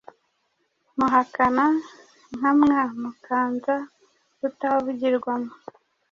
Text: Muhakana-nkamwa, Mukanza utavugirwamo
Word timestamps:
Muhakana-nkamwa, 0.97 2.79
Mukanza 3.01 3.75
utavugirwamo 4.47 5.51